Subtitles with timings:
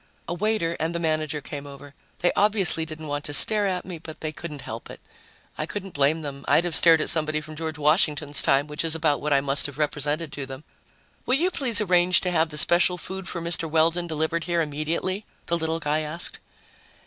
[0.27, 1.93] A waiter and the manager came over.
[2.21, 4.99] They obviously didn't want to stare at me, but they couldn't help it.
[5.59, 8.95] I couldn't blame them, I'd have stared at somebody from George Washington's time, which is
[8.95, 10.63] about what I must have represented to them.
[11.27, 13.69] "Will you please arrange to have the special food for Mr.
[13.69, 16.39] Weldon delivered here immediately?" the little guy asked.